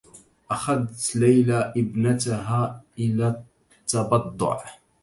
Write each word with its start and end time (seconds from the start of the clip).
أخذت 0.51 1.15
ليلى 1.15 1.73
إبنتها 1.77 2.81
إلى 2.99 3.43
التّبضّع. 3.81 4.63